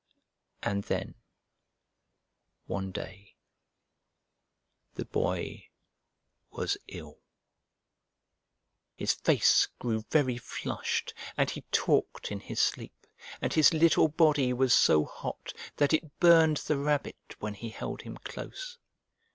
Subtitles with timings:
[0.63, 1.13] And then,
[2.65, 3.35] one day,
[4.95, 5.69] the Boy
[6.49, 7.19] was ill.
[8.95, 13.05] His face grew very flushed, and he talked in his sleep,
[13.43, 18.01] and his little body was so hot that it burned the Rabbit when he held
[18.01, 18.79] him close.